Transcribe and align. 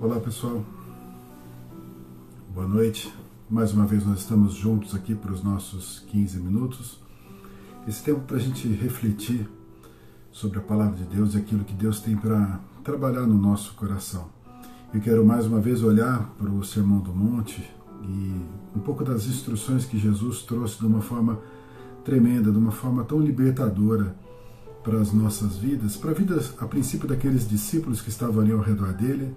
Olá 0.00 0.20
pessoal, 0.20 0.64
boa 2.54 2.68
noite. 2.68 3.12
Mais 3.50 3.72
uma 3.72 3.84
vez 3.84 4.06
nós 4.06 4.20
estamos 4.20 4.54
juntos 4.54 4.94
aqui 4.94 5.12
para 5.12 5.32
os 5.32 5.42
nossos 5.42 6.04
15 6.06 6.38
minutos. 6.38 7.00
Esse 7.84 8.04
tempo 8.04 8.20
para 8.20 8.36
a 8.36 8.40
gente 8.40 8.68
refletir 8.68 9.50
sobre 10.30 10.60
a 10.60 10.62
palavra 10.62 10.94
de 10.94 11.02
Deus 11.02 11.34
e 11.34 11.38
aquilo 11.38 11.64
que 11.64 11.74
Deus 11.74 11.98
tem 11.98 12.16
para 12.16 12.60
trabalhar 12.84 13.26
no 13.26 13.34
nosso 13.36 13.74
coração. 13.74 14.28
Eu 14.94 15.00
quero 15.00 15.26
mais 15.26 15.46
uma 15.46 15.58
vez 15.58 15.82
olhar 15.82 16.32
para 16.38 16.48
o 16.48 16.62
Sermão 16.62 17.00
do 17.00 17.12
Monte 17.12 17.68
e 18.04 18.40
um 18.76 18.80
pouco 18.80 19.02
das 19.02 19.26
instruções 19.26 19.84
que 19.84 19.98
Jesus 19.98 20.42
trouxe 20.42 20.78
de 20.78 20.86
uma 20.86 21.02
forma 21.02 21.40
tremenda, 22.04 22.52
de 22.52 22.58
uma 22.58 22.70
forma 22.70 23.02
tão 23.02 23.18
libertadora 23.18 24.14
para 24.84 25.00
as 25.00 25.12
nossas 25.12 25.56
vidas, 25.56 25.96
para 25.96 26.12
a 26.12 26.14
vida 26.14 26.40
a 26.60 26.66
princípio 26.66 27.08
daqueles 27.08 27.48
discípulos 27.48 28.00
que 28.00 28.10
estavam 28.10 28.40
ali 28.40 28.52
ao 28.52 28.60
redor 28.60 28.92
dele, 28.92 29.34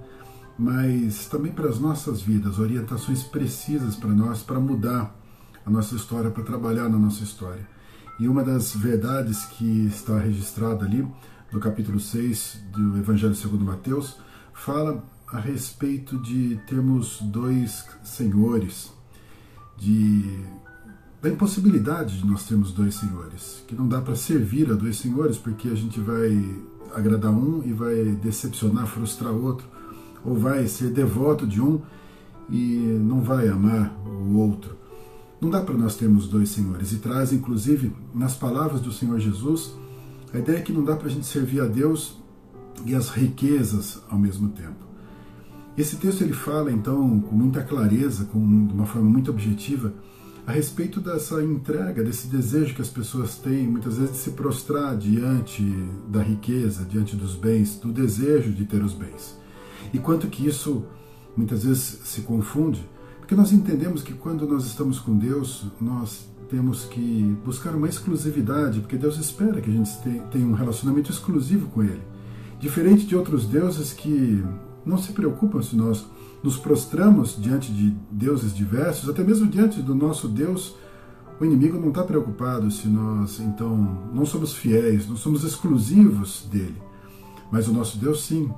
mas 0.57 1.25
também 1.25 1.51
para 1.51 1.69
as 1.69 1.79
nossas 1.79 2.21
vidas, 2.21 2.59
orientações 2.59 3.23
precisas 3.23 3.95
para 3.95 4.09
nós, 4.09 4.41
para 4.41 4.59
mudar 4.59 5.15
a 5.65 5.69
nossa 5.69 5.95
história, 5.95 6.29
para 6.29 6.43
trabalhar 6.43 6.89
na 6.89 6.97
nossa 6.97 7.23
história. 7.23 7.67
E 8.19 8.27
uma 8.27 8.43
das 8.43 8.75
verdades 8.75 9.45
que 9.45 9.85
está 9.87 10.19
registrada 10.19 10.85
ali 10.85 11.07
no 11.51 11.59
capítulo 11.59 11.99
6 11.99 12.59
do 12.71 12.97
Evangelho 12.97 13.35
segundo 13.35 13.65
Mateus 13.65 14.17
fala 14.53 15.03
a 15.27 15.39
respeito 15.39 16.17
de 16.19 16.59
termos 16.67 17.19
dois 17.21 17.85
senhores, 18.03 18.91
de 19.77 20.43
da 21.21 21.29
impossibilidade 21.29 22.17
de 22.17 22.25
nós 22.25 22.47
termos 22.47 22.71
dois 22.71 22.95
senhores, 22.95 23.63
que 23.67 23.75
não 23.75 23.87
dá 23.87 24.01
para 24.01 24.15
servir 24.15 24.71
a 24.71 24.73
dois 24.73 24.97
senhores 24.97 25.37
porque 25.37 25.67
a 25.67 25.75
gente 25.75 25.99
vai 25.99 26.63
agradar 26.95 27.31
um 27.31 27.61
e 27.63 27.71
vai 27.71 28.03
decepcionar, 28.23 28.87
frustrar 28.87 29.31
outro 29.31 29.67
ou 30.23 30.35
vai 30.35 30.67
ser 30.67 30.89
devoto 30.89 31.45
de 31.45 31.61
um 31.61 31.81
e 32.49 32.99
não 33.01 33.21
vai 33.21 33.47
amar 33.47 33.95
o 34.05 34.37
outro. 34.37 34.75
Não 35.39 35.49
dá 35.49 35.61
para 35.61 35.75
nós 35.75 35.95
termos 35.95 36.27
dois 36.27 36.49
senhores. 36.49 36.91
E 36.91 36.97
traz, 36.97 37.33
inclusive, 37.33 37.91
nas 38.13 38.35
palavras 38.35 38.81
do 38.81 38.91
Senhor 38.91 39.19
Jesus, 39.19 39.73
a 40.33 40.37
ideia 40.37 40.61
que 40.61 40.71
não 40.71 40.83
dá 40.83 40.95
para 40.95 41.07
a 41.07 41.09
gente 41.11 41.25
servir 41.25 41.61
a 41.61 41.65
Deus 41.65 42.17
e 42.85 42.93
as 42.93 43.09
riquezas 43.09 44.01
ao 44.09 44.19
mesmo 44.19 44.49
tempo. 44.49 44.85
Esse 45.77 45.95
texto 45.95 46.21
ele 46.21 46.33
fala, 46.33 46.71
então, 46.71 47.19
com 47.21 47.35
muita 47.35 47.63
clareza, 47.63 48.25
com, 48.25 48.67
de 48.67 48.73
uma 48.73 48.85
forma 48.85 49.09
muito 49.09 49.31
objetiva, 49.31 49.93
a 50.45 50.51
respeito 50.51 50.99
dessa 50.99 51.41
entrega, 51.43 52.03
desse 52.03 52.27
desejo 52.27 52.75
que 52.75 52.81
as 52.81 52.89
pessoas 52.89 53.37
têm, 53.37 53.67
muitas 53.67 53.97
vezes, 53.97 54.13
de 54.13 54.17
se 54.17 54.31
prostrar 54.31 54.97
diante 54.97 55.63
da 56.07 56.21
riqueza, 56.21 56.83
diante 56.83 57.15
dos 57.15 57.35
bens, 57.35 57.77
do 57.77 57.91
desejo 57.91 58.51
de 58.51 58.65
ter 58.65 58.83
os 58.83 58.93
bens. 58.93 59.40
E 59.93 59.99
quanto 59.99 60.27
que 60.27 60.45
isso 60.45 60.85
muitas 61.35 61.63
vezes 61.63 62.01
se 62.03 62.21
confunde, 62.21 62.87
porque 63.19 63.35
nós 63.35 63.53
entendemos 63.53 64.03
que 64.03 64.13
quando 64.13 64.47
nós 64.47 64.65
estamos 64.65 64.99
com 64.99 65.17
Deus, 65.17 65.65
nós 65.79 66.29
temos 66.49 66.83
que 66.83 67.37
buscar 67.45 67.73
uma 67.73 67.87
exclusividade, 67.87 68.81
porque 68.81 68.97
Deus 68.97 69.17
espera 69.17 69.61
que 69.61 69.69
a 69.69 69.73
gente 69.73 69.89
tenha 70.29 70.45
um 70.45 70.53
relacionamento 70.53 71.09
exclusivo 71.09 71.67
com 71.69 71.81
Ele. 71.81 72.01
Diferente 72.59 73.05
de 73.05 73.15
outros 73.15 73.45
deuses 73.45 73.93
que 73.93 74.43
não 74.85 74.97
se 74.97 75.13
preocupam 75.13 75.61
se 75.61 75.75
nós 75.75 76.05
nos 76.43 76.57
prostramos 76.57 77.37
diante 77.39 77.71
de 77.71 77.95
deuses 78.11 78.53
diversos, 78.53 79.09
até 79.09 79.23
mesmo 79.23 79.47
diante 79.47 79.81
do 79.81 79.95
nosso 79.95 80.27
Deus, 80.27 80.75
o 81.39 81.45
inimigo 81.45 81.79
não 81.79 81.89
está 81.89 82.03
preocupado 82.03 82.69
se 82.69 82.87
nós, 82.87 83.39
então, 83.39 83.75
não 84.13 84.25
somos 84.25 84.53
fiéis, 84.53 85.07
não 85.07 85.15
somos 85.15 85.43
exclusivos 85.43 86.47
dele. 86.51 86.81
Mas 87.51 87.67
o 87.67 87.73
nosso 87.73 87.97
Deus, 87.97 88.23
sim, 88.23 88.49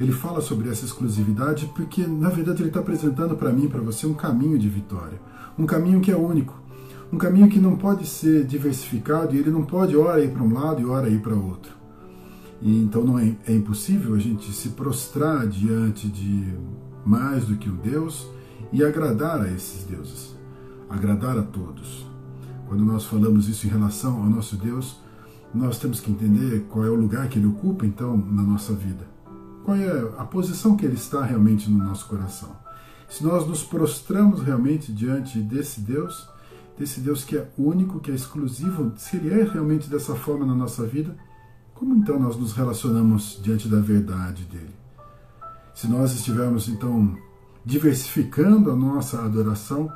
ele 0.00 0.12
fala 0.12 0.40
sobre 0.40 0.68
essa 0.68 0.84
exclusividade 0.84 1.70
porque, 1.74 2.06
na 2.06 2.28
verdade, 2.28 2.62
ele 2.62 2.68
está 2.68 2.80
apresentando 2.80 3.34
para 3.34 3.52
mim, 3.52 3.68
para 3.68 3.80
você, 3.80 4.06
um 4.06 4.14
caminho 4.14 4.58
de 4.58 4.68
vitória. 4.68 5.20
Um 5.58 5.66
caminho 5.66 6.00
que 6.00 6.12
é 6.12 6.16
único. 6.16 6.56
Um 7.12 7.18
caminho 7.18 7.48
que 7.48 7.58
não 7.58 7.76
pode 7.76 8.06
ser 8.06 8.44
diversificado 8.44 9.34
e 9.34 9.38
ele 9.38 9.50
não 9.50 9.64
pode, 9.64 9.96
ora, 9.96 10.22
ir 10.22 10.30
para 10.30 10.42
um 10.42 10.52
lado 10.52 10.80
e 10.80 10.84
ora, 10.84 11.08
ir 11.08 11.20
para 11.20 11.34
outro. 11.34 11.72
E 12.62 12.80
então 12.80 13.02
não 13.02 13.18
é, 13.18 13.34
é 13.46 13.52
impossível 13.52 14.14
a 14.14 14.18
gente 14.18 14.52
se 14.52 14.70
prostrar 14.70 15.46
diante 15.48 16.08
de 16.08 16.54
mais 17.04 17.44
do 17.46 17.56
que 17.56 17.68
um 17.68 17.76
Deus 17.76 18.28
e 18.72 18.84
agradar 18.84 19.40
a 19.40 19.50
esses 19.50 19.84
deuses, 19.84 20.36
agradar 20.88 21.38
a 21.38 21.42
todos. 21.42 22.06
Quando 22.68 22.84
nós 22.84 23.04
falamos 23.04 23.48
isso 23.48 23.66
em 23.66 23.70
relação 23.70 24.18
ao 24.18 24.28
nosso 24.28 24.56
Deus, 24.56 25.00
nós 25.52 25.78
temos 25.78 26.00
que 26.00 26.10
entender 26.10 26.66
qual 26.68 26.84
é 26.84 26.90
o 26.90 26.94
lugar 26.94 27.28
que 27.28 27.38
ele 27.38 27.46
ocupa 27.46 27.86
então 27.86 28.16
na 28.16 28.42
nossa 28.42 28.74
vida 28.74 29.17
qual 29.68 29.76
é 29.76 30.14
a 30.16 30.24
posição 30.24 30.78
que 30.78 30.86
ele 30.86 30.94
está 30.94 31.22
realmente 31.22 31.70
no 31.70 31.84
nosso 31.84 32.06
coração. 32.06 32.56
Se 33.06 33.22
nós 33.22 33.46
nos 33.46 33.62
prostramos 33.62 34.40
realmente 34.40 34.90
diante 34.90 35.40
desse 35.40 35.82
Deus, 35.82 36.26
desse 36.78 37.00
Deus 37.00 37.22
que 37.22 37.36
é 37.36 37.50
único, 37.58 38.00
que 38.00 38.10
é 38.10 38.14
exclusivo, 38.14 38.94
se 38.96 39.18
ele 39.18 39.28
é 39.28 39.44
realmente 39.44 39.90
dessa 39.90 40.14
forma 40.14 40.46
na 40.46 40.54
nossa 40.54 40.86
vida, 40.86 41.14
como 41.74 41.94
então 41.94 42.18
nós 42.18 42.34
nos 42.34 42.54
relacionamos 42.54 43.38
diante 43.42 43.68
da 43.68 43.78
verdade 43.78 44.44
dele? 44.44 44.74
Se 45.74 45.86
nós 45.86 46.14
estivermos 46.14 46.66
então 46.66 47.14
diversificando 47.62 48.70
a 48.70 48.74
nossa 48.74 49.22
adoração, 49.22 49.92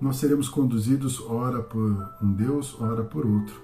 nós 0.00 0.16
seremos 0.16 0.48
conduzidos 0.48 1.20
ora 1.28 1.60
por 1.60 2.08
um 2.22 2.32
Deus, 2.32 2.74
ora 2.80 3.04
por 3.04 3.26
outro. 3.26 3.60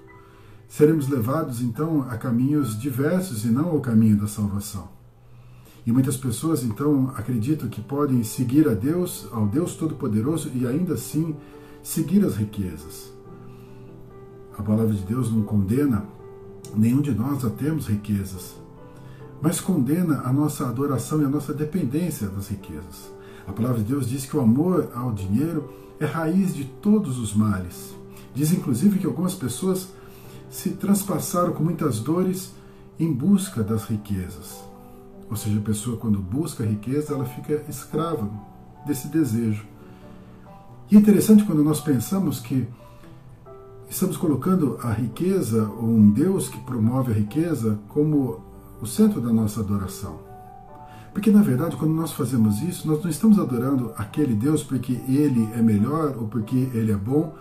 Seremos 0.69 1.09
levados 1.09 1.63
então 1.63 2.05
a 2.07 2.15
caminhos 2.15 2.79
diversos 2.79 3.43
e 3.43 3.47
não 3.47 3.69
ao 3.69 3.81
caminho 3.81 4.17
da 4.17 4.27
salvação. 4.27 4.96
E 5.87 5.91
muitas 5.93 6.17
pessoas 6.17 6.65
então 6.65 7.13
acreditam 7.15 7.69
que 7.69 7.79
podem 7.79 8.21
seguir 8.21 8.67
a 8.67 8.73
Deus, 8.73 9.25
ao 9.31 9.47
Deus 9.47 9.73
Todo-Poderoso 9.73 10.51
e 10.53 10.67
ainda 10.67 10.95
assim 10.95 11.33
seguir 11.81 12.25
as 12.25 12.35
riquezas. 12.35 13.13
A 14.57 14.61
palavra 14.61 14.93
de 14.93 15.01
Deus 15.03 15.31
não 15.31 15.43
condena 15.43 16.03
nenhum 16.75 16.99
de 16.99 17.11
nós 17.11 17.45
a 17.45 17.49
termos 17.49 17.87
riquezas, 17.87 18.57
mas 19.41 19.61
condena 19.61 20.23
a 20.25 20.33
nossa 20.33 20.67
adoração 20.67 21.21
e 21.21 21.25
a 21.25 21.29
nossa 21.29 21.53
dependência 21.53 22.27
das 22.27 22.49
riquezas. 22.49 23.09
A 23.47 23.53
palavra 23.53 23.77
de 23.77 23.85
Deus 23.85 24.09
diz 24.09 24.25
que 24.25 24.35
o 24.35 24.41
amor 24.41 24.89
ao 24.93 25.13
dinheiro 25.13 25.69
é 26.01 26.05
raiz 26.05 26.53
de 26.53 26.65
todos 26.65 27.17
os 27.17 27.33
males. 27.33 27.95
Diz 28.35 28.51
inclusive 28.51 28.99
que 28.99 29.07
algumas 29.07 29.35
pessoas 29.35 29.87
se 30.49 30.71
transpassaram 30.71 31.53
com 31.53 31.63
muitas 31.63 32.01
dores 32.01 32.51
em 32.99 33.13
busca 33.13 33.63
das 33.63 33.85
riquezas. 33.85 34.66
Ou 35.29 35.35
seja, 35.35 35.59
a 35.59 35.61
pessoa 35.61 35.97
quando 35.97 36.19
busca 36.19 36.63
a 36.63 36.67
riqueza, 36.67 37.13
ela 37.13 37.25
fica 37.25 37.63
escrava 37.67 38.29
desse 38.85 39.07
desejo. 39.07 39.65
E 40.89 40.95
é 40.95 40.99
interessante 40.99 41.43
quando 41.43 41.63
nós 41.63 41.81
pensamos 41.81 42.39
que 42.39 42.67
estamos 43.89 44.15
colocando 44.17 44.77
a 44.81 44.91
riqueza, 44.91 45.69
ou 45.69 45.87
um 45.87 46.09
Deus 46.11 46.47
que 46.47 46.59
promove 46.59 47.11
a 47.11 47.15
riqueza, 47.15 47.79
como 47.89 48.41
o 48.81 48.85
centro 48.85 49.19
da 49.19 49.31
nossa 49.31 49.59
adoração. 49.59 50.19
Porque, 51.13 51.31
na 51.31 51.41
verdade, 51.41 51.75
quando 51.75 51.93
nós 51.93 52.11
fazemos 52.11 52.61
isso, 52.61 52.87
nós 52.87 53.01
não 53.03 53.09
estamos 53.09 53.39
adorando 53.39 53.91
aquele 53.97 54.35
Deus 54.35 54.61
porque 54.61 54.93
ele 55.09 55.49
é 55.53 55.61
melhor, 55.61 56.15
ou 56.17 56.27
porque 56.27 56.69
ele 56.73 56.91
é 56.91 56.95
bom, 56.95 57.33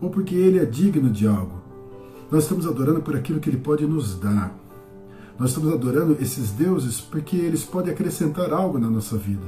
ou 0.00 0.10
porque 0.10 0.34
ele 0.34 0.58
é 0.58 0.64
digno 0.64 1.10
de 1.10 1.26
algo. 1.26 1.60
Nós 2.30 2.44
estamos 2.44 2.66
adorando 2.66 3.02
por 3.02 3.16
aquilo 3.16 3.40
que 3.40 3.50
ele 3.50 3.56
pode 3.56 3.86
nos 3.86 4.18
dar. 4.18 4.54
Nós 5.38 5.50
estamos 5.50 5.72
adorando 5.72 6.16
esses 6.18 6.50
deuses 6.50 7.00
porque 7.00 7.36
eles 7.36 7.62
podem 7.62 7.92
acrescentar 7.92 8.52
algo 8.52 8.78
na 8.78 8.88
nossa 8.88 9.18
vida. 9.18 9.44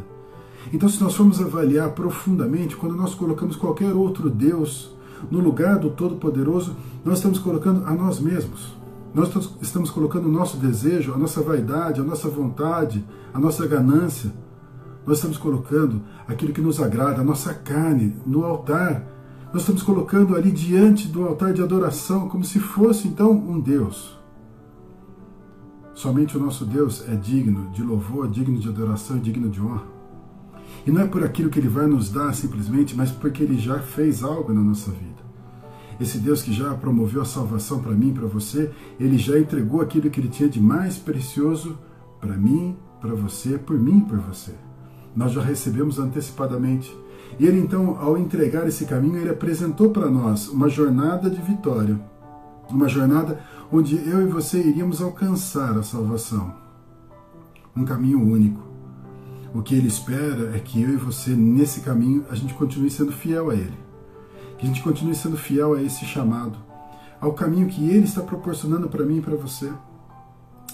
Então, 0.72 0.88
se 0.88 1.03
nós 1.03 1.15
formos 1.15 1.41
avaliar 1.41 1.91
profundamente, 1.93 2.76
quando 2.76 2.94
nós 2.94 3.15
colocamos 3.15 3.56
qualquer 3.56 3.93
outro 3.94 4.28
Deus 4.28 4.94
no 5.31 5.41
lugar 5.41 5.78
do 5.78 5.91
Todo-Poderoso, 5.91 6.76
nós 7.04 7.19
estamos 7.19 7.38
colocando 7.38 7.87
a 7.87 7.94
nós 7.94 8.21
mesmos. 8.21 8.76
Nós 9.15 9.31
estamos 9.62 9.91
colocando 9.91 10.26
o 10.26 10.32
nosso 10.32 10.59
desejo, 10.59 11.15
a 11.15 11.16
nossa 11.16 11.41
vaidade, 11.41 12.00
a 12.00 12.05
nossa 12.05 12.28
vontade, 12.28 13.02
a 13.32 13.38
nossa 13.38 13.67
ganância. 13.67 14.31
Nós 15.06 15.17
estamos 15.17 15.38
colocando 15.38 16.02
aquilo 16.26 16.52
que 16.52 16.61
nos 16.61 16.81
agrada, 16.81 17.23
a 17.23 17.25
nossa 17.25 17.55
carne, 17.55 18.14
no 18.26 18.44
altar. 18.44 19.02
Nós 19.55 19.62
estamos 19.62 19.82
colocando 19.82 20.37
ali 20.37 20.50
diante 20.50 21.08
do 21.08 21.26
altar 21.26 21.55
de 21.55 21.62
adoração, 21.62 22.29
como 22.29 22.44
se 22.44 22.61
fosse 22.61 23.08
então 23.08 23.32
um 23.32 23.58
Deus. 23.58 24.18
Somente 25.99 26.37
o 26.37 26.41
nosso 26.41 26.65
Deus 26.65 27.05
é 27.09 27.17
digno 27.17 27.71
de 27.73 27.83
louvor, 27.83 28.31
digno 28.31 28.56
de 28.56 28.69
adoração 28.69 29.17
e 29.17 29.21
digno 29.21 29.49
de 29.49 29.61
honra. 29.61 29.83
E 30.87 30.93
não 30.93 31.03
é 31.03 31.06
por 31.09 31.25
aquilo 31.25 31.50
que 31.50 31.59
Ele 31.59 31.67
vai 31.67 31.89
nos 31.89 32.09
dar 32.09 32.33
simplesmente, 32.37 32.95
mas 32.95 33.11
porque 33.11 33.43
Ele 33.43 33.59
já 33.59 33.81
fez 33.81 34.23
algo 34.23 34.53
na 34.53 34.61
nossa 34.61 34.93
vida. 34.93 35.25
Esse 35.99 36.19
Deus 36.19 36.41
que 36.41 36.53
já 36.53 36.73
promoveu 36.73 37.21
a 37.21 37.25
salvação 37.25 37.81
para 37.81 37.97
mim, 37.97 38.15
para 38.15 38.29
você, 38.29 38.71
Ele 39.00 39.19
já 39.19 39.41
entregou 39.41 39.81
aquilo 39.81 40.09
que 40.09 40.21
Ele 40.21 40.29
tinha 40.29 40.49
de 40.49 40.61
mais 40.61 40.97
precioso 40.97 41.77
para 42.21 42.37
mim, 42.37 42.77
para 43.00 43.15
você, 43.17 43.59
por 43.59 43.77
mim 43.77 43.99
por 43.99 44.19
você. 44.19 44.53
Nós 45.17 45.33
já 45.33 45.43
recebemos 45.43 45.99
antecipadamente. 45.99 46.97
E 47.41 47.45
Ele 47.45 47.59
então, 47.59 47.99
ao 47.99 48.17
entregar 48.17 48.69
esse 48.69 48.85
caminho, 48.85 49.17
Ele 49.17 49.31
apresentou 49.31 49.91
para 49.91 50.09
nós 50.09 50.47
uma 50.47 50.69
jornada 50.69 51.29
de 51.29 51.43
vitória. 51.43 51.99
Uma 52.71 52.87
jornada 52.87 53.41
onde 53.70 53.97
eu 53.97 54.23
e 54.23 54.31
você 54.31 54.59
iríamos 54.61 55.03
alcançar 55.03 55.76
a 55.76 55.82
salvação. 55.82 56.55
Um 57.76 57.85
caminho 57.85 58.20
único. 58.20 58.62
O 59.55 59.62
que 59.62 59.75
Ele 59.75 59.88
espera 59.88 60.56
é 60.56 60.59
que 60.59 60.82
eu 60.82 60.91
e 60.91 60.97
você, 60.97 61.31
nesse 61.35 61.81
caminho, 61.81 62.25
a 62.31 62.35
gente 62.35 62.55
continue 62.55 62.91
sendo 62.91 63.12
fiel 63.12 63.50
a 63.50 63.55
Ele. 63.55 63.76
Que 64.56 64.65
a 64.65 64.69
gente 64.69 64.82
continue 64.82 65.15
sendo 65.15 65.37
fiel 65.37 65.75
a 65.75 65.82
esse 65.82 66.05
chamado, 66.05 66.59
ao 67.20 67.32
caminho 67.32 67.69
que 67.69 67.88
Ele 67.88 68.05
está 68.05 68.23
proporcionando 68.23 68.88
para 68.88 69.05
mim 69.05 69.19
e 69.19 69.23
para 69.23 69.37
você. 69.37 69.73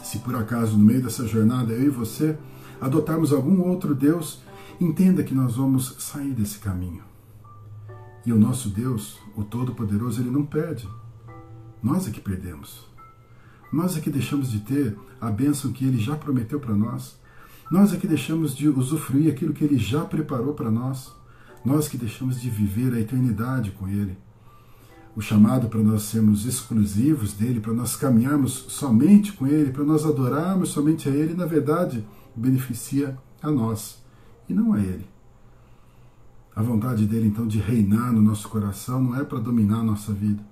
Se 0.02 0.18
por 0.18 0.34
acaso, 0.36 0.76
no 0.76 0.84
meio 0.84 1.02
dessa 1.02 1.26
jornada, 1.26 1.72
eu 1.72 1.86
e 1.86 1.90
você 1.90 2.38
adotarmos 2.80 3.32
algum 3.32 3.62
outro 3.68 3.94
Deus, 3.94 4.42
entenda 4.80 5.22
que 5.22 5.34
nós 5.34 5.56
vamos 5.56 5.96
sair 5.98 6.32
desse 6.32 6.58
caminho. 6.58 7.02
E 8.26 8.32
o 8.32 8.38
nosso 8.38 8.68
Deus, 8.68 9.18
o 9.36 9.44
Todo-Poderoso, 9.44 10.20
ele 10.20 10.30
não 10.30 10.44
perde. 10.44 10.88
Nós 11.84 12.08
é 12.08 12.10
que 12.10 12.20
perdemos. 12.20 12.86
Nós 13.70 13.94
é 13.94 14.00
que 14.00 14.08
deixamos 14.08 14.50
de 14.50 14.60
ter 14.60 14.96
a 15.20 15.30
bênção 15.30 15.70
que 15.70 15.84
ele 15.84 16.00
já 16.00 16.16
prometeu 16.16 16.58
para 16.58 16.74
nós. 16.74 17.18
Nós 17.70 17.92
é 17.92 17.98
que 17.98 18.06
deixamos 18.06 18.56
de 18.56 18.70
usufruir 18.70 19.30
aquilo 19.30 19.52
que 19.52 19.62
ele 19.62 19.76
já 19.76 20.02
preparou 20.02 20.54
para 20.54 20.70
nós. 20.70 21.12
Nós 21.62 21.86
que 21.86 21.98
deixamos 21.98 22.40
de 22.40 22.48
viver 22.48 22.94
a 22.94 23.00
eternidade 23.00 23.70
com 23.72 23.86
ele. 23.86 24.16
O 25.14 25.20
chamado 25.20 25.68
para 25.68 25.80
nós 25.80 26.04
sermos 26.04 26.46
exclusivos 26.46 27.34
dele, 27.34 27.60
para 27.60 27.74
nós 27.74 27.94
caminharmos 27.94 28.64
somente 28.68 29.34
com 29.34 29.46
ele, 29.46 29.70
para 29.70 29.84
nós 29.84 30.06
adorarmos 30.06 30.70
somente 30.70 31.06
a 31.10 31.12
ele, 31.12 31.34
na 31.34 31.44
verdade, 31.44 32.02
beneficia 32.34 33.14
a 33.42 33.50
nós 33.50 34.02
e 34.48 34.54
não 34.54 34.72
a 34.72 34.80
ele. 34.80 35.06
A 36.56 36.62
vontade 36.62 37.04
dele, 37.04 37.26
então, 37.26 37.46
de 37.46 37.58
reinar 37.58 38.10
no 38.10 38.22
nosso 38.22 38.48
coração 38.48 39.02
não 39.02 39.20
é 39.20 39.22
para 39.22 39.38
dominar 39.38 39.80
a 39.80 39.84
nossa 39.84 40.14
vida, 40.14 40.42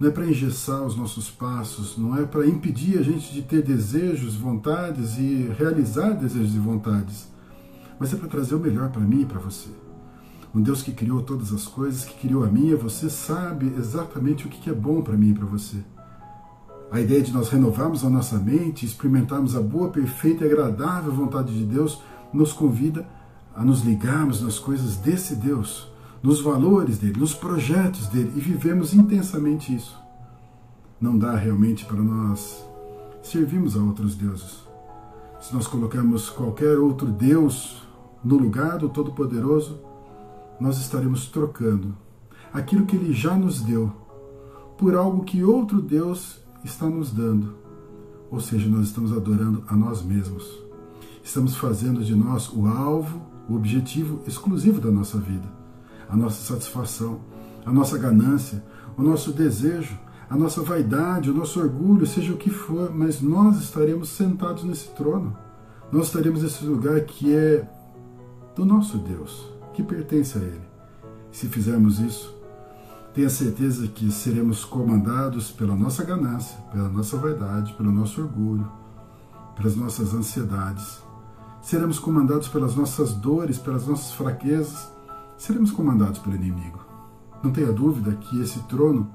não 0.00 0.08
é 0.08 0.10
para 0.10 0.24
engessar 0.24 0.82
os 0.82 0.96
nossos 0.96 1.30
passos, 1.30 1.98
não 1.98 2.16
é 2.16 2.24
para 2.24 2.46
impedir 2.46 2.98
a 2.98 3.02
gente 3.02 3.30
de 3.34 3.42
ter 3.42 3.62
desejos, 3.62 4.34
vontades 4.34 5.18
e 5.18 5.52
realizar 5.58 6.12
desejos 6.12 6.54
e 6.54 6.58
vontades, 6.58 7.28
mas 7.98 8.14
é 8.14 8.16
para 8.16 8.26
trazer 8.26 8.54
o 8.54 8.58
melhor 8.58 8.88
para 8.88 9.02
mim 9.02 9.20
e 9.20 9.26
para 9.26 9.38
você. 9.38 9.68
Um 10.54 10.62
Deus 10.62 10.82
que 10.82 10.90
criou 10.90 11.22
todas 11.22 11.52
as 11.52 11.66
coisas, 11.66 12.06
que 12.06 12.18
criou 12.18 12.42
a 12.44 12.48
minha, 12.48 12.76
você 12.76 13.10
sabe 13.10 13.72
exatamente 13.76 14.46
o 14.46 14.48
que 14.48 14.70
é 14.70 14.72
bom 14.72 15.02
para 15.02 15.18
mim 15.18 15.30
e 15.30 15.34
para 15.34 15.44
você. 15.44 15.76
A 16.90 16.98
ideia 16.98 17.20
de 17.20 17.30
nós 17.30 17.50
renovarmos 17.50 18.02
a 18.02 18.08
nossa 18.08 18.38
mente, 18.38 18.86
experimentarmos 18.86 19.54
a 19.54 19.60
boa, 19.60 19.90
perfeita 19.90 20.44
e 20.44 20.48
agradável 20.48 21.12
vontade 21.12 21.52
de 21.52 21.64
Deus, 21.64 22.02
nos 22.32 22.54
convida 22.54 23.06
a 23.54 23.62
nos 23.62 23.82
ligarmos 23.82 24.40
nas 24.40 24.58
coisas 24.58 24.96
desse 24.96 25.36
Deus, 25.36 25.89
nos 26.22 26.40
valores 26.40 26.98
dele, 26.98 27.18
nos 27.18 27.34
projetos 27.34 28.06
dele 28.08 28.32
e 28.36 28.40
vivemos 28.40 28.94
intensamente 28.94 29.74
isso. 29.74 29.98
Não 31.00 31.18
dá 31.18 31.34
realmente 31.34 31.84
para 31.84 32.00
nós 32.02 32.64
servirmos 33.22 33.76
a 33.76 33.80
outros 33.80 34.14
deuses. 34.14 34.62
Se 35.40 35.54
nós 35.54 35.66
colocamos 35.66 36.28
qualquer 36.28 36.78
outro 36.78 37.08
Deus 37.08 37.82
no 38.22 38.36
lugar 38.36 38.78
do 38.78 38.88
Todo-Poderoso, 38.88 39.80
nós 40.60 40.78
estaremos 40.78 41.26
trocando 41.26 41.96
aquilo 42.52 42.84
que 42.84 42.96
ele 42.96 43.12
já 43.14 43.34
nos 43.34 43.62
deu 43.62 43.90
por 44.76 44.94
algo 44.94 45.24
que 45.24 45.42
outro 45.42 45.80
Deus 45.80 46.40
está 46.62 46.86
nos 46.86 47.10
dando. 47.10 47.54
Ou 48.30 48.40
seja, 48.40 48.68
nós 48.68 48.86
estamos 48.86 49.12
adorando 49.12 49.64
a 49.66 49.74
nós 49.74 50.02
mesmos. 50.02 50.46
Estamos 51.24 51.56
fazendo 51.56 52.04
de 52.04 52.14
nós 52.14 52.50
o 52.52 52.66
alvo 52.66 53.30
o 53.50 53.56
objetivo 53.56 54.20
exclusivo 54.28 54.80
da 54.80 54.92
nossa 54.92 55.18
vida, 55.18 55.50
a 56.10 56.16
nossa 56.16 56.42
satisfação, 56.42 57.20
a 57.64 57.72
nossa 57.72 57.98
ganância, 57.98 58.64
o 58.96 59.02
nosso 59.02 59.32
desejo, 59.32 59.98
a 60.28 60.36
nossa 60.36 60.62
vaidade, 60.62 61.30
o 61.30 61.34
nosso 61.34 61.60
orgulho, 61.60 62.06
seja 62.06 62.32
o 62.32 62.36
que 62.36 62.50
for, 62.50 62.94
mas 62.94 63.20
nós 63.20 63.58
estaremos 63.58 64.10
sentados 64.10 64.64
nesse 64.64 64.88
trono. 64.90 65.36
Nós 65.90 66.06
estaremos 66.06 66.42
nesse 66.42 66.64
lugar 66.64 67.00
que 67.02 67.34
é 67.34 67.68
do 68.54 68.64
nosso 68.64 68.98
Deus, 68.98 69.50
que 69.72 69.82
pertence 69.82 70.38
a 70.38 70.40
Ele. 70.40 70.68
Se 71.32 71.48
fizermos 71.48 71.98
isso, 71.98 72.34
tenha 73.12 73.30
certeza 73.30 73.88
que 73.88 74.10
seremos 74.10 74.64
comandados 74.64 75.50
pela 75.50 75.74
nossa 75.74 76.04
ganância, 76.04 76.56
pela 76.72 76.88
nossa 76.88 77.16
vaidade, 77.16 77.72
pelo 77.74 77.90
nosso 77.90 78.20
orgulho, 78.20 78.70
pelas 79.56 79.74
nossas 79.74 80.14
ansiedades 80.14 81.00
seremos 81.62 81.98
comandados 81.98 82.48
pelas 82.48 82.74
nossas 82.74 83.12
dores, 83.12 83.58
pelas 83.58 83.86
nossas 83.86 84.12
fraquezas, 84.12 84.90
seremos 85.40 85.70
comandados 85.70 86.18
pelo 86.18 86.36
inimigo. 86.36 86.78
Não 87.42 87.50
tenha 87.50 87.72
dúvida 87.72 88.14
que 88.14 88.42
esse 88.42 88.60
trono 88.64 89.10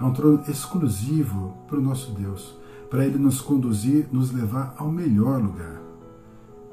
é 0.00 0.04
um 0.04 0.12
trono 0.12 0.40
exclusivo 0.46 1.56
para 1.66 1.76
o 1.76 1.82
nosso 1.82 2.12
Deus, 2.12 2.56
para 2.88 3.04
ele 3.04 3.18
nos 3.18 3.40
conduzir, 3.40 4.06
nos 4.12 4.30
levar 4.30 4.76
ao 4.78 4.88
melhor 4.92 5.42
lugar. 5.42 5.82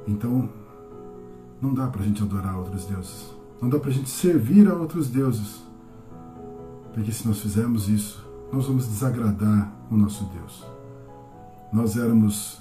Então, 0.08 0.48
não 1.60 1.74
dá 1.74 1.88
para 1.88 2.02
a 2.02 2.06
gente 2.06 2.22
adorar 2.22 2.56
outros 2.56 2.86
deuses, 2.86 3.34
não 3.60 3.68
dá 3.68 3.80
para 3.80 3.90
a 3.90 3.94
gente 3.94 4.10
servir 4.10 4.70
a 4.70 4.76
outros 4.76 5.10
deuses, 5.10 5.64
porque 6.94 7.12
se 7.12 7.28
nós 7.28 7.40
fizermos 7.40 7.90
isso, 7.90 8.24
nós 8.54 8.68
vamos 8.68 8.86
desagradar 8.86 9.74
o 9.90 9.98
nosso 9.98 10.24
Deus. 10.26 10.64
Nós 11.74 11.98
éramos 11.98 12.60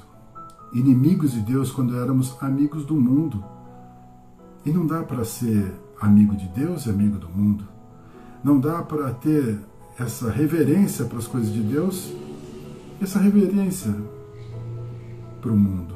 inimigos 0.72 1.32
de 1.32 1.40
Deus 1.40 1.70
quando 1.70 1.94
éramos 1.94 2.42
amigos 2.42 2.86
do 2.86 2.94
mundo. 2.94 3.44
E 4.64 4.70
não 4.70 4.86
dá 4.86 5.02
para 5.02 5.24
ser 5.24 5.74
amigo 6.00 6.34
de 6.34 6.48
Deus 6.48 6.86
e 6.86 6.90
amigo 6.90 7.18
do 7.18 7.28
mundo. 7.28 7.64
Não 8.42 8.58
dá 8.58 8.82
para 8.82 9.12
ter 9.12 9.58
essa 9.98 10.30
reverência 10.30 11.04
para 11.04 11.18
as 11.18 11.26
coisas 11.26 11.52
de 11.52 11.60
Deus, 11.60 12.12
essa 13.00 13.18
reverência 13.18 13.94
para 15.40 15.52
o 15.52 15.56
mundo, 15.56 15.94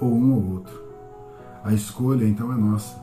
ou 0.00 0.12
um 0.12 0.34
ou 0.34 0.52
outro. 0.54 0.82
A 1.62 1.72
escolha 1.72 2.24
então 2.24 2.52
é 2.52 2.56
nossa. 2.56 2.96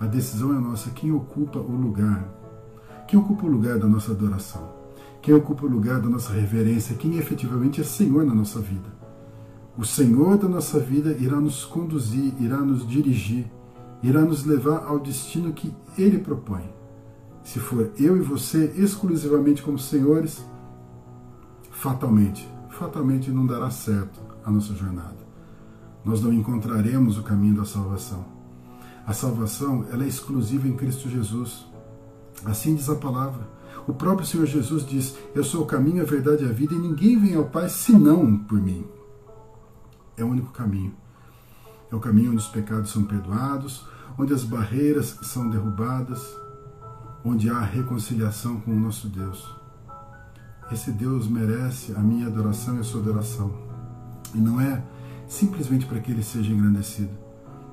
A 0.00 0.06
decisão 0.06 0.56
é 0.56 0.60
nossa. 0.60 0.90
Quem 0.90 1.12
ocupa 1.12 1.58
o 1.58 1.72
lugar? 1.72 2.28
Quem 3.06 3.18
ocupa 3.18 3.46
o 3.46 3.48
lugar 3.48 3.78
da 3.78 3.86
nossa 3.86 4.12
adoração? 4.12 4.68
Quem 5.20 5.34
ocupa 5.34 5.66
o 5.66 5.68
lugar 5.68 6.00
da 6.00 6.08
nossa 6.08 6.32
reverência? 6.32 6.94
Quem 6.96 7.16
efetivamente 7.16 7.80
é 7.80 7.84
Senhor 7.84 8.24
na 8.24 8.34
nossa 8.34 8.60
vida? 8.60 8.88
O 9.76 9.84
Senhor 9.84 10.36
da 10.36 10.48
nossa 10.48 10.78
vida 10.78 11.12
irá 11.18 11.40
nos 11.40 11.64
conduzir, 11.64 12.34
irá 12.40 12.58
nos 12.58 12.86
dirigir, 12.86 13.46
irá 14.02 14.20
nos 14.22 14.44
levar 14.44 14.84
ao 14.86 14.98
destino 14.98 15.52
que 15.52 15.74
Ele 15.96 16.18
propõe. 16.18 16.72
Se 17.42 17.58
for 17.58 17.90
eu 17.98 18.16
e 18.16 18.20
você 18.20 18.72
exclusivamente 18.76 19.62
como 19.62 19.78
senhores, 19.78 20.44
fatalmente, 21.70 22.48
fatalmente 22.68 23.30
não 23.30 23.46
dará 23.46 23.70
certo 23.70 24.20
a 24.44 24.50
nossa 24.50 24.74
jornada. 24.74 25.16
Nós 26.04 26.22
não 26.22 26.32
encontraremos 26.32 27.18
o 27.18 27.22
caminho 27.22 27.56
da 27.56 27.64
salvação. 27.64 28.24
A 29.06 29.12
salvação 29.12 29.86
ela 29.90 30.04
é 30.04 30.08
exclusiva 30.08 30.68
em 30.68 30.76
Cristo 30.76 31.08
Jesus. 31.08 31.66
Assim 32.44 32.74
diz 32.74 32.88
a 32.88 32.94
palavra. 32.94 33.48
O 33.86 33.94
próprio 33.94 34.26
Senhor 34.26 34.46
Jesus 34.46 34.86
diz: 34.86 35.16
Eu 35.34 35.42
sou 35.42 35.62
o 35.62 35.66
caminho, 35.66 36.02
a 36.02 36.06
verdade 36.06 36.44
e 36.44 36.48
a 36.48 36.52
vida, 36.52 36.74
e 36.74 36.78
ninguém 36.78 37.18
vem 37.18 37.34
ao 37.34 37.46
Pai 37.46 37.68
senão 37.68 38.36
por 38.36 38.60
mim 38.60 38.84
é 40.18 40.24
o 40.24 40.28
único 40.28 40.52
caminho. 40.52 40.94
É 41.90 41.94
o 41.94 42.00
caminho 42.00 42.32
onde 42.32 42.38
os 42.38 42.48
pecados 42.48 42.90
são 42.90 43.04
perdoados, 43.04 43.86
onde 44.18 44.34
as 44.34 44.44
barreiras 44.44 45.18
são 45.22 45.48
derrubadas, 45.48 46.22
onde 47.24 47.48
há 47.48 47.60
reconciliação 47.60 48.60
com 48.60 48.72
o 48.72 48.80
nosso 48.80 49.08
Deus. 49.08 49.56
Esse 50.70 50.92
Deus 50.92 51.28
merece 51.28 51.92
a 51.92 52.00
minha 52.00 52.26
adoração 52.26 52.76
e 52.76 52.80
a 52.80 52.84
sua 52.84 53.00
adoração. 53.00 53.52
E 54.34 54.38
não 54.38 54.60
é 54.60 54.82
simplesmente 55.26 55.86
para 55.86 56.00
que 56.00 56.10
ele 56.10 56.22
seja 56.22 56.52
engrandecido, 56.52 57.10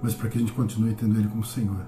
mas 0.02 0.14
para 0.14 0.30
que 0.30 0.38
a 0.38 0.42
gente 0.42 0.54
continue 0.54 0.94
tendo 0.94 1.18
ele 1.18 1.28
como 1.28 1.44
Senhor, 1.44 1.84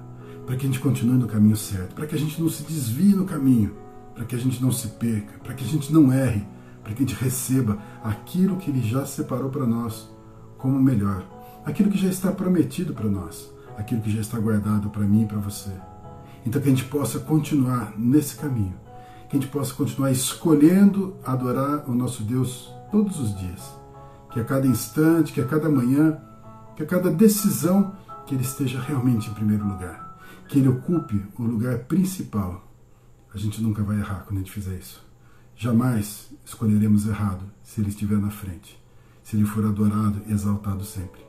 para 0.46 0.55
que 0.55 0.65
a 0.65 0.67
gente 0.67 0.79
continue 0.79 1.17
no 1.17 1.27
caminho 1.27 1.55
certo, 1.55 1.96
para 1.96 2.07
que 2.07 2.15
a 2.15 2.17
gente 2.17 2.41
não 2.41 2.50
se 2.50 2.63
desvie 2.63 3.15
no 3.15 3.25
caminho, 3.25 3.74
para 4.15 4.25
que 4.25 4.36
a 4.36 4.39
gente 4.39 4.62
não 4.62 4.72
se 4.72 4.88
perca, 4.89 5.39
para 5.39 5.53
que 5.53 5.63
a 5.63 5.67
gente 5.67 5.93
não 5.93 6.12
erre, 6.12 6.46
para 6.84 6.93
que 6.93 7.03
a 7.03 7.05
gente 7.05 7.22
receba 7.22 7.77
aquilo 8.03 8.57
que 8.57 8.69
ele 8.69 8.81
já 8.81 9.05
separou 9.05 9.50
para 9.50 9.65
nós 9.65 10.10
como 10.57 10.79
melhor, 10.79 11.24
aquilo 11.68 11.92
que 11.92 11.98
já 11.98 12.08
está 12.08 12.32
prometido 12.32 12.94
para 12.94 13.10
nós, 13.10 13.52
aquilo 13.78 14.02
que 14.02 14.10
já 14.10 14.22
está 14.22 14.40
guardado 14.40 14.90
para 14.90 15.04
mim 15.04 15.24
e 15.24 15.26
para 15.26 15.38
você. 15.38 15.72
Então 16.46 16.62
que 16.62 16.68
a 16.68 16.72
gente 16.72 16.86
possa 16.86 17.20
continuar 17.20 17.94
nesse 17.98 18.38
caminho, 18.38 18.74
que 19.30 19.36
a 19.36 19.40
gente 19.40 19.52
possa 19.52 19.74
continuar 19.74 20.10
escolhendo 20.10 21.18
adorar 21.26 21.90
o 21.90 21.94
nosso 21.94 22.24
Deus 22.24 22.72
todos 22.90 23.20
os 23.20 23.38
dias, 23.38 23.76
que 24.32 24.40
a 24.40 24.46
cada 24.46 24.66
instante, 24.66 25.34
que 25.34 25.42
a 25.42 25.46
cada 25.46 25.70
manhã, 25.70 26.18
que 26.76 26.84
a 26.84 26.86
cada 26.86 27.12
decisão, 27.12 27.94
que 28.26 28.34
Ele 28.34 28.44
esteja 28.44 28.80
realmente 28.80 29.30
em 29.30 29.34
primeiro 29.34 29.68
lugar, 29.68 30.18
que 30.48 30.60
Ele 30.60 30.70
ocupe 30.70 31.22
o 31.38 31.44
lugar 31.44 31.80
principal. 31.80 32.66
A 33.34 33.38
gente 33.38 33.62
nunca 33.62 33.84
vai 33.84 34.00
errar 34.00 34.24
quando 34.26 34.38
a 34.38 34.40
gente 34.40 34.52
fizer 34.54 34.78
isso. 34.78 35.06
Jamais 35.54 36.32
escolheremos 36.46 37.06
errado 37.06 37.44
se 37.62 37.82
Ele 37.82 37.90
estiver 37.90 38.18
na 38.18 38.30
frente 38.30 38.88
se 39.28 39.36
ele 39.36 39.44
for 39.44 39.66
adorado 39.66 40.22
exaltado 40.30 40.86
sempre. 40.86 41.26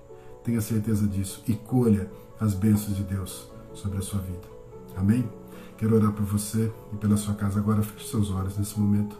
Tenha 0.48 0.62
certeza 0.62 1.06
disso 1.06 1.42
e 1.46 1.52
colha 1.52 2.10
as 2.40 2.54
bênçãos 2.54 2.96
de 2.96 3.02
Deus 3.02 3.46
sobre 3.74 3.98
a 3.98 4.00
sua 4.00 4.18
vida. 4.20 4.48
Amém? 4.96 5.28
Quero 5.76 5.94
orar 5.94 6.10
por 6.10 6.24
você 6.24 6.72
e 6.90 6.96
pela 6.96 7.18
sua 7.18 7.34
casa. 7.34 7.58
Agora 7.58 7.82
feche 7.82 8.08
seus 8.08 8.30
olhos 8.30 8.56
nesse 8.56 8.80
momento. 8.80 9.14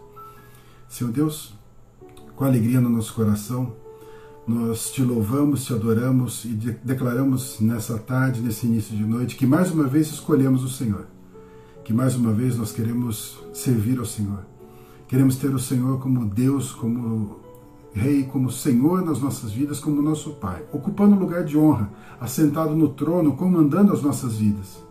Senhor 0.87 1.13
Deus, 1.13 1.53
com 2.35 2.45
alegria 2.45 2.81
no 2.81 2.89
nosso 2.89 3.13
coração, 3.13 3.75
Nós 4.49 4.89
te 4.89 5.03
louvamos, 5.03 5.63
te 5.63 5.73
adoramos 5.73 6.43
e 6.43 6.47
de 6.47 6.71
declaramos 6.83 7.59
nessa 7.59 7.99
tarde, 7.99 8.41
nesse 8.41 8.65
início 8.65 8.97
de 8.97 9.05
noite, 9.05 9.35
que 9.35 9.45
mais 9.45 9.69
uma 9.69 9.83
vez 9.83 10.07
escolhemos 10.07 10.63
o 10.63 10.69
Senhor. 10.69 11.05
Que 11.83 11.93
mais 11.93 12.15
uma 12.15 12.33
vez 12.33 12.57
nós 12.57 12.71
queremos 12.71 13.37
servir 13.53 13.99
ao 13.99 14.05
Senhor. 14.05 14.43
Queremos 15.07 15.35
ter 15.35 15.53
o 15.53 15.59
Senhor 15.59 15.99
como 15.99 16.25
Deus, 16.25 16.71
como 16.71 17.39
Rei, 17.93 18.23
como 18.23 18.51
Senhor 18.51 19.03
nas 19.03 19.19
nossas 19.19 19.51
vidas, 19.51 19.79
como 19.79 20.01
nosso 20.01 20.31
Pai, 20.31 20.63
ocupando 20.71 21.15
o 21.15 21.19
lugar 21.19 21.43
de 21.43 21.57
honra, 21.57 21.89
assentado 22.19 22.75
no 22.75 22.89
trono, 22.89 23.35
comandando 23.35 23.91
as 23.91 24.01
nossas 24.01 24.37
vidas. 24.37 24.83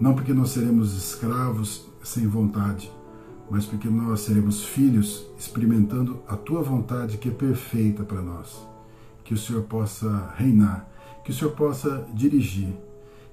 Não 0.00 0.14
porque 0.14 0.32
nós 0.32 0.50
seremos 0.50 0.96
escravos 0.96 1.86
sem 2.02 2.26
vontade, 2.26 2.90
mas 3.50 3.66
porque 3.66 3.88
nós 3.88 4.20
seremos 4.20 4.64
filhos 4.64 5.26
experimentando 5.36 6.20
a 6.28 6.36
tua 6.36 6.62
vontade 6.62 7.18
que 7.18 7.28
é 7.28 7.32
perfeita 7.32 8.04
para 8.04 8.22
nós. 8.22 8.64
Que 9.24 9.34
o 9.34 9.38
Senhor 9.38 9.62
possa 9.62 10.32
reinar, 10.36 10.88
que 11.24 11.32
o 11.32 11.34
Senhor 11.34 11.50
possa 11.52 12.06
dirigir, 12.14 12.74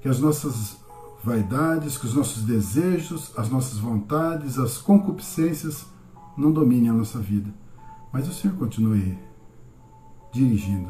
que 0.01 0.09
as 0.09 0.19
nossas 0.19 0.77
vaidades, 1.23 1.97
que 1.97 2.05
os 2.05 2.13
nossos 2.13 2.43
desejos, 2.43 3.31
as 3.37 3.49
nossas 3.49 3.77
vontades, 3.77 4.57
as 4.57 4.77
concupiscências 4.77 5.85
não 6.37 6.51
dominem 6.51 6.89
a 6.89 6.93
nossa 6.93 7.19
vida, 7.19 7.49
mas 8.15 8.29
o 8.29 8.33
Senhor 8.33 8.55
continue 8.55 9.19
dirigindo, 10.31 10.89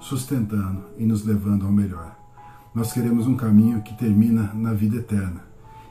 sustentando 0.00 0.82
e 0.98 1.06
nos 1.06 1.24
levando 1.24 1.64
ao 1.64 1.70
melhor. 1.70 2.18
Nós 2.74 2.92
queremos 2.92 3.28
um 3.28 3.36
caminho 3.36 3.82
que 3.82 3.96
termina 3.96 4.52
na 4.52 4.74
vida 4.74 4.96
eterna. 4.96 5.44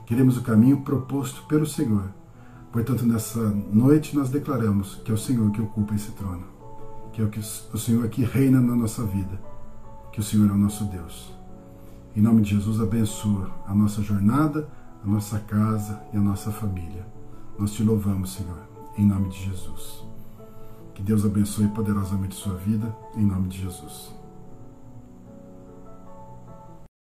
Queremos 0.05 0.37
o 0.37 0.41
caminho 0.41 0.81
proposto 0.81 1.45
pelo 1.47 1.65
Senhor 1.65 2.11
Portanto, 2.75 3.05
nessa 3.05 3.39
noite 3.71 4.13
nós 4.13 4.29
declaramos 4.29 4.95
que 4.95 5.09
é 5.09 5.13
o 5.13 5.17
Senhor 5.17 5.49
que 5.51 5.61
ocupa 5.61 5.95
esse 5.95 6.11
trono, 6.11 6.43
que 7.13 7.21
é 7.21 7.23
o, 7.73 7.77
Senhor 7.77 8.05
que 8.09 8.21
reina 8.25 8.59
na 8.59 8.75
nossa 8.75 9.01
vida, 9.05 9.41
que 10.11 10.19
o 10.19 10.23
Senhor 10.23 10.49
é 10.49 10.51
o 10.51 10.57
nosso 10.57 10.83
Deus. 10.83 11.33
Em 12.13 12.19
nome 12.19 12.41
de 12.41 12.49
Jesus, 12.49 12.81
abençoa 12.81 13.49
a 13.65 13.73
nossa 13.73 14.01
jornada, 14.01 14.67
a 15.01 15.07
nossa 15.07 15.39
casa 15.39 16.01
e 16.13 16.17
a 16.17 16.19
nossa 16.19 16.51
família. 16.51 17.07
Nós 17.57 17.71
te 17.71 17.81
louvamos, 17.81 18.33
Senhor, 18.33 18.67
em 18.97 19.05
nome 19.05 19.29
de 19.29 19.45
Jesus. 19.45 20.14
Que 20.95 21.03
Deus 21.03 21.25
abençoe 21.25 21.67
poderosamente 21.67 22.35
sua 22.35 22.55
vida, 22.55 22.95
em 23.15 23.25
nome 23.25 23.49
de 23.49 23.61
Jesus. 23.61 24.13